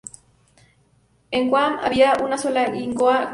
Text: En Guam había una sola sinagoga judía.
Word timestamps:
En 1.29 1.49
Guam 1.51 1.77
había 1.79 2.13
una 2.23 2.35
sola 2.39 2.65
sinagoga 2.73 3.15
judía. 3.27 3.29